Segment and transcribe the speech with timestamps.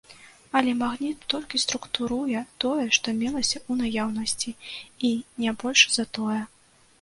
[0.59, 4.55] Але магніт толькі структуруе тое, што мелася ў наяўнасці,
[5.11, 5.13] і
[5.45, 6.41] не больш за тое.